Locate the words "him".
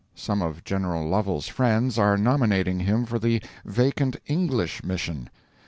2.79-3.05